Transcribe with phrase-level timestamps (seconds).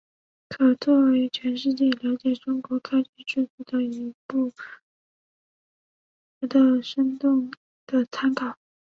[0.49, 4.49] 可作为全世界了解中国科举制度的一部
[6.39, 7.51] 活的生动
[7.85, 8.57] 的参考。